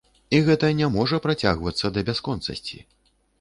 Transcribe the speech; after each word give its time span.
І 0.35 0.37
гэта 0.45 0.69
не 0.79 0.87
можа 0.95 1.19
працягвацца 1.25 1.93
да 1.99 2.05
бясконцасці. 2.09 2.83